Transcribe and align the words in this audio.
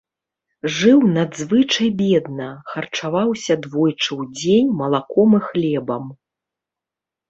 Жыў 0.77 1.03
надзвычай 1.17 1.89
бедна, 2.01 2.49
харчаваўся 2.73 3.61
двойчы 3.69 4.09
ў 4.09 4.35
дзень 4.37 4.77
малаком 4.85 5.29
і 5.45 5.47
хлебам. 5.49 6.15